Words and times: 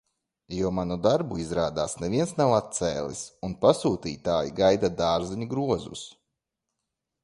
Jo 0.59 0.69
manu 0.77 0.95
darbu, 1.07 1.37
izrādās, 1.43 1.93
neviens 2.05 2.33
nav 2.41 2.55
atcēlis, 2.61 3.23
un 3.49 3.55
pasūtītāji 3.67 4.59
gaida 4.65 4.95
dārzeņu 5.05 5.55
grozus. 5.57 6.09